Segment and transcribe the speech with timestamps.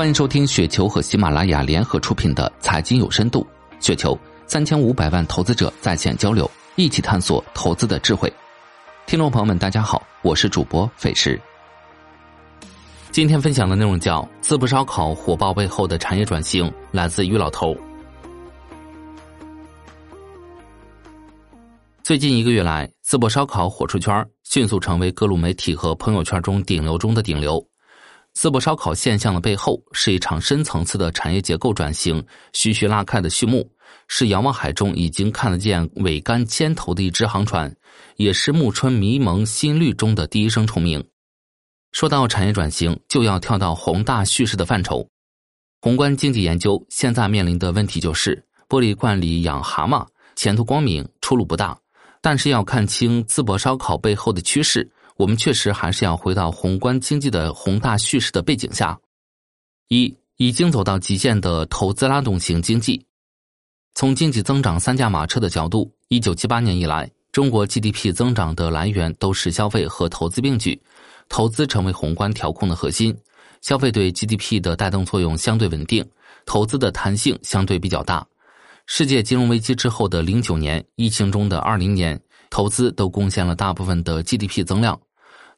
[0.00, 3.46] 欢迎收听雪球和喜马拉雅联合出品的《财经有深度》，
[3.84, 8.32] 雪球三千五百万投资者在线交流，一起探索投资的智慧。
[9.04, 11.38] 听众朋友们，大家好，我是主播费时。
[13.10, 17.76] 今天分享的内容叫“淄博烧烤火爆背后的产业转型”，来自于老头。
[22.02, 27.62] 最近一个月来，淄博烧烤火出圈，迅速成为各路媒体和朋友圈中顶流中的顶流。
[28.36, 33.70] 淄博烧烤现象的背后，是一场深层次的产业结构转型，徐徐拉开的序幕，
[34.08, 37.74] 是遥望海中已经看得见桅杆牵头的一只航船，
[38.16, 41.04] 也是暮春迷蒙新绿中的第一声虫鸣。
[41.92, 45.06] 说到产业转型，就要跳到宏大叙事的范畴。
[45.80, 50.06] 宏观经济研究现在面临的问题就是：玻璃罐里养蛤蟆，
[50.36, 51.76] 前途光明，出路不大。
[52.22, 54.88] 但是要看清淄博烧烤背后的趋势。
[55.20, 58.98] 我们确实还是要回到宏观经济的宏大叙事的背景下。
[59.88, 63.04] 一已经走到极限的投资拉动型经济，
[63.94, 70.80] 从经济增长三驾马车的角度，一九七八年以来，中国 GDP 增长的来源都是消费和投资并举，
[71.28, 73.14] 投资成为宏观调控的核心。
[73.60, 76.02] 消费对 GDP 的带动作用相对稳定，
[76.46, 78.26] 投资的弹性相对比较大。
[78.86, 82.18] 世界金融危机之后的零九年，疫情中的二零年，
[82.48, 84.98] 投资都贡献了大部分的 GDP 增量。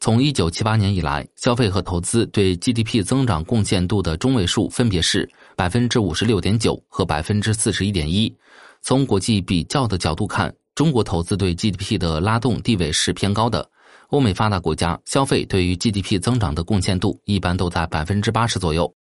[0.03, 8.34] 从一九七八年以来，消费和投资对 GDP 增长贡献度的中位数分别是百分之五十六点九和百分之四十一点一。
[8.80, 13.64] 从国际比较的角度看，中国投资对 GDP 的拉动地位是偏高的。
[14.08, 18.92] 欧美发达国家消费对于 GDP 增长的贡献度一般都在百分之八十左右。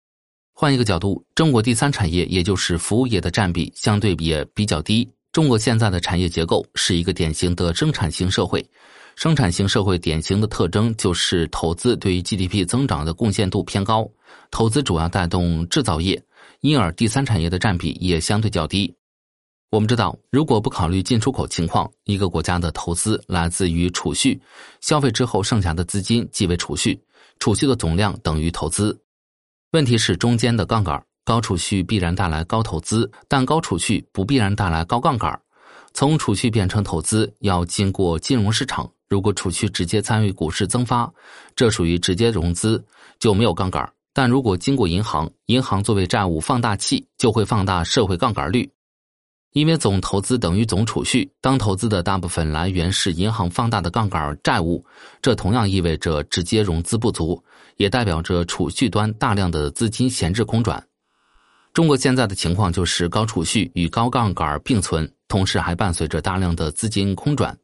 [0.52, 5.10] 换一个角度，中国第三产业也就是服务业的占比相对也比较低。
[5.32, 8.62] 中国现在的产业结构是一个典型的生产型社会。
[9.16, 14.08] 生产型社会典型的特征就是投资对于 GDP 增长的贡献度偏高，
[14.50, 16.22] 投资主要带动制造业，
[16.60, 18.94] 因而第三产业的占比也相对较低。
[19.70, 24.40] 我们知道，如果不考虑进出口情况，一个国家的投资来自于储蓄，
[24.80, 27.00] 消费之后剩下的资金即为储蓄，
[27.38, 28.98] 储蓄的总量等于投资。
[29.72, 35.40] 问题是中间的杠杆，高储蓄必然带来高投资，但高储蓄不必然带来高杠杆。
[35.92, 38.90] 从储蓄变成投资要经过金融市场。
[39.08, 41.12] 如果储蓄直接参与股市增发，
[41.56, 42.82] 这属于直接融资，
[43.18, 48.70] 就没有杠杆；但如果经过银行，银行作为债务放大器，就会放大社会杠杆率。
[49.52, 54.84] 因为总投资等于总储蓄，当投资的大部分来源是银行放大的杠杆债务，
[55.20, 57.42] 这同样意味着直接融资不足，
[57.76, 60.80] 也代表着储蓄端大量的资金闲置空转。
[61.72, 67.56] 中国现在的情况就是高储蓄与高杠杆并存，同时还伴随着大量的资金空转。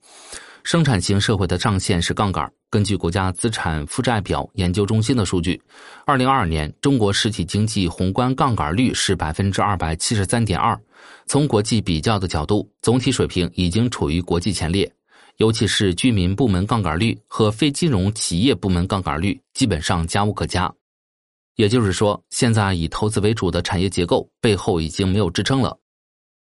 [0.63, 2.51] 生产型社会的上限是杠杆。
[2.71, 5.61] 根据国家资产负债表研究中心的数据，
[6.05, 10.79] 二零二二年中国实体经济宏观杠杆率是百分之二百七十三点二。
[11.27, 14.91] 从国际比较的角度，总体水平已经处于国际前列。
[15.39, 20.73] 尤其是居民部门杠杆率和非金融企业部门杠杆率基本上加无可加。
[21.57, 25.77] 也就是说，现在以投资为主的产业结构背后已经没有支撑了。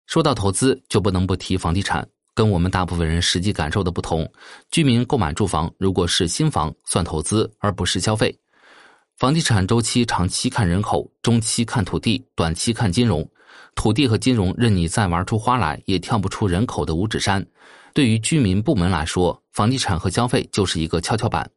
[0.06, 2.08] 说到投资，就不能不提房地产。
[2.34, 4.31] 跟我们大部分人实际感受的不同，
[4.72, 8.34] 居民购买住房如果是新房算投资而不是消费。
[9.18, 13.30] 房地产周期长期看人口，中期看土地，短期看金融。
[13.76, 17.46] 土地和金融任你再玩出花来，也跳不出人口的五指山。
[17.94, 21.50] 对于居民部门来说，房地产和消费就是一个跷跷板。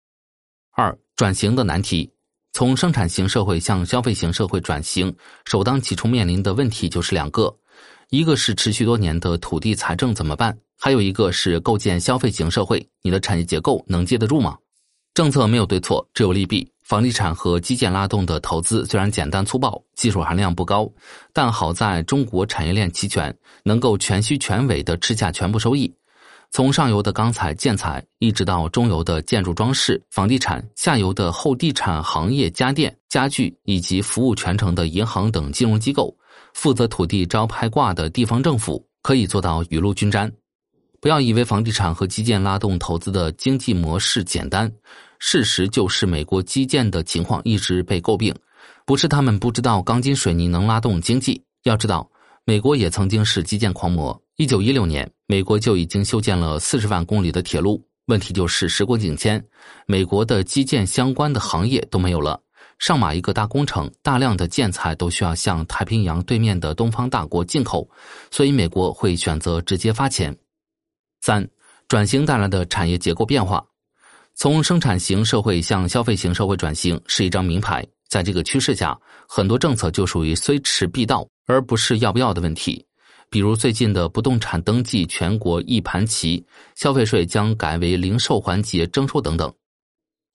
[0.72, 2.10] 二转型的难题，
[2.54, 5.14] 从生产型社会向消费型社会转型，
[5.46, 7.54] 首当其冲面临的问题就是两个，
[8.10, 10.56] 一个是持续多年的土地财政怎么办？
[10.78, 14.58] 还有一个是构建消费型社会，你的产业结构能接得住吗？
[15.14, 16.70] 政策没有对错，只有利弊。
[16.84, 20.86] 房地产和基建拉动的投资虽然简单粗暴，技术含量不高，
[21.32, 25.90] 但好在中国产业链齐全，能够全虚全尾的吃下全部收益。
[26.52, 36.14] 从上游的钢材、建材，一直到中游的建筑装饰、房地产，下游的后地产行业、家电、家具以及服务全程的银行等金融机构，
[36.52, 40.30] 负责土地招拍挂的地方政府，可以做到雨露均沾。
[41.00, 44.70] 不要以为房地产和基建拉动投资的经济模式简单，
[45.18, 48.34] 事实就是美国基建的情况一直被诟病，
[48.84, 51.42] 不是他们不知道钢筋水泥能拉动经济。
[51.62, 52.06] 要知道，
[52.44, 54.21] 美国也曾经是基建狂魔。
[54.36, 57.86] 一九一六年，美国就已经修建了四十万公里的铁路。
[58.06, 59.42] 问题就是时过境迁，
[59.86, 62.40] 美国的基建相关的行业都没有了。
[62.78, 67.88] 上马一个大工程，大量的建材都需要向太平洋对面的东方大国进口，
[68.30, 70.36] 所以美国会选择直接发钱。
[71.20, 71.46] 三、
[71.86, 73.64] 转型带来的产业结构变化，
[74.34, 78.98] 从生产型社会向消费型社会转型是一张名牌，在这个趋势下，
[79.28, 82.84] 很多政策就属于虽迟必到，而不是要不要的问题。
[83.32, 86.44] 比如最近的不动产登记全国一盘棋，
[86.74, 89.50] 消费税将改为零售环节征收等等。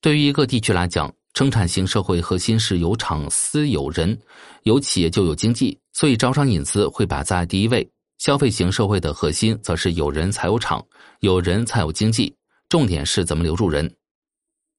[0.02, 4.20] 对于一个地区来讲，生产型社会核心是有厂私有人，
[4.64, 7.88] 有企业就有经济，所以招商引资会摆在第一位。
[8.18, 10.84] 消费型社会的核心则是有人才有厂，
[11.20, 12.36] 有人才有经济，
[12.68, 13.88] 重点是怎么留住人。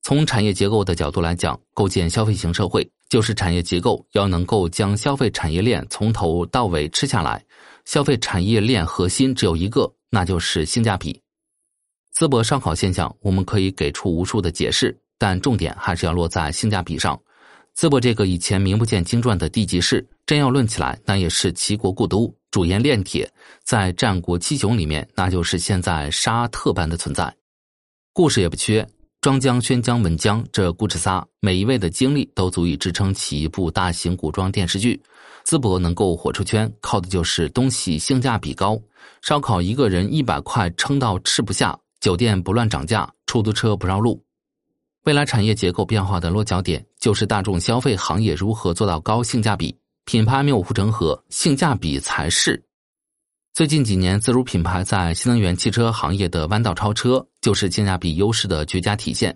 [0.03, 7.45] 从产业结构的角度来讲，构建消费型社会，就是产业结构要能够将消费产业链从头到尾吃下来。
[7.89, 11.19] 消费产业链核心只有一个，那就是性价比。
[12.15, 17.19] 淄博烧烤现象，我们可以给出无数的解释，但重点还是要落在性价比上。
[17.75, 23.27] 淄博这个以前名不见经传的地级市，真要论起来，那也是齐国故都，主盐炼铁，
[23.65, 27.35] 在战国七雄里面，那就是现在沙特般的存在。
[28.13, 28.87] 故事也不缺，
[29.23, 35.01] 庄姜、宣姜、文姜这故事仨，每一位的经历都足以支撑起一部大型古装电视剧。
[35.49, 38.79] 淄博能够火出圈，靠的就是东西性价比高。
[39.23, 44.23] 烧烤一个人一百块，撑到吃不下；酒店不乱涨价，出租车不绕路。
[45.05, 49.75] 未来产业结构变化的落脚点，就是大众消费行业如何做到高性价比。
[50.05, 52.63] 品牌没有护城河，性价比才是。
[53.55, 59.35] 最近几年，自主品牌在新能源汽车行业的弯道超车，就是性价比优势的绝佳体现。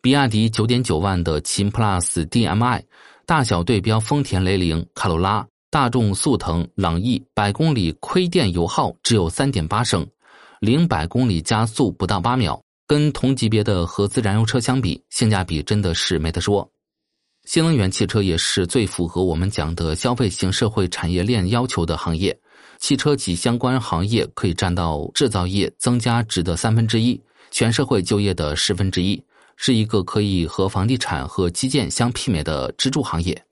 [0.00, 2.84] 比亚迪九点九万的秦 PLUS DM-i。
[3.26, 10.06] 大小对标丰田雷凌、卡罗拉、大众速腾、朗逸，百公里亏电油耗只有三点八升，
[10.60, 16.70] 零百公里加速不到八秒，跟同级别的合资燃油车相比，性价比真的是没得说。
[17.46, 22.38] 新能源汽车也是最符合我们讲的消费型社会产业链要求的行业，
[22.78, 27.20] 汽车及相关行业可以占到制造业增加值的三分之一，
[27.50, 29.20] 全社会就业的十分之一。
[29.56, 33.42] 是一个可以和房地产和基建相媲美的支柱行业。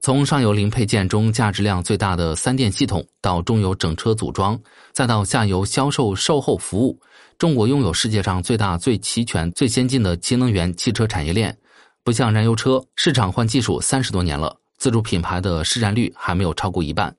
[0.00, 4.58] 从上游零配件中价值量最大的三电系统，到中游整车组装，
[4.92, 7.00] 再到下游销售售后服务，
[7.36, 11.58] 中国拥有世界上最大、最齐全、最先进的新能源汽车产业链。
[12.04, 17.14] 不像燃油车，市场换技术三十多年了，自主品牌的市占率还没有超过一半。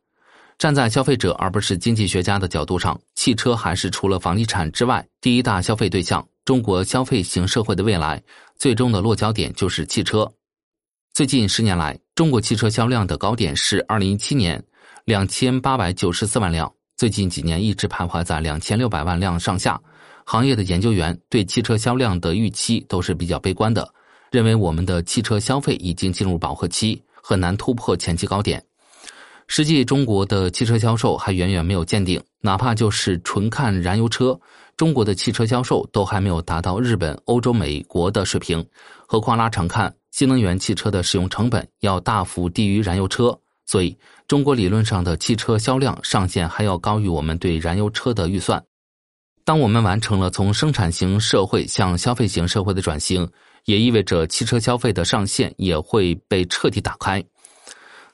[0.57, 6.25] 站在消费者而不是经济学家的角度上，汽车还是除了房地产之外第一大消费对象。
[6.50, 8.19] 中国消费型社会的未来，
[8.57, 10.28] 最终的落脚点就是汽车。
[11.13, 14.60] 最近十年来，中国汽车销量的高点是二零一七年
[15.06, 19.80] 两千八百九十四万辆，最近几年一直徘徊在两千六百万辆上下。
[20.25, 23.88] 行业的研究员对汽车销量的预期都是比较悲观的，
[24.31, 28.60] 认为我们的汽车消费已经进入饱和期，很难突破前期高点。
[29.46, 34.40] 实际中国的汽车销售还远远没有见顶，哪怕就是纯看燃油车，
[34.80, 38.66] 中国的汽车销售都还没有达到日本、欧洲、美国的水平。
[39.06, 43.94] 何况拉长看，新能源汽车的使用成本要大幅低于燃油车，所以
[44.26, 48.64] 中国理论上的汽车销量上限还要高于我们对燃油车的预算。
[49.44, 53.30] 当我们完成了从生产型社会向消费型社会的转型，
[53.66, 57.22] 也意味着汽车消费的上限也会被彻底打开。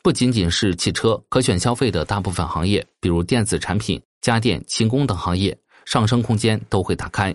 [0.02, 7.34] 不仅仅是汽车，可选消费的大部分行业，比如电子产品、家电、轻工等行业，上升空间都会打开。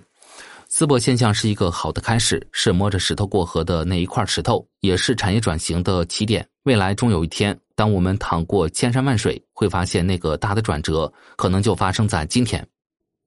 [0.71, 6.47] 淄博现象是一个好的开始，是摸着石头过河的那一块石头，也是产业转型的起点。
[6.65, 12.65] 未来终有一天，当我们淌过千山万水，会发现那个大的转折可能就发生在今天。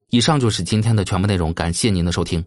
[0.10, 2.46] 以上就是今天的全部内容，感谢您的收听。